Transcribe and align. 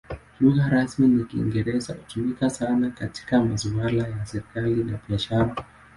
Lugha 0.39 0.67
rasmi 0.69 1.05
ni 1.07 1.23
Kiingereza; 1.29 1.93
hutumika 1.93 2.49
sana 2.49 2.89
katika 2.89 3.43
masuala 3.43 4.07
ya 4.07 4.25
serikali 4.25 4.83
na 4.83 4.99
biashara. 5.07 5.55